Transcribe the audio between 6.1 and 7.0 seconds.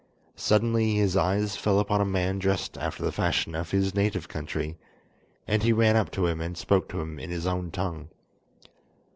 to him and spoke to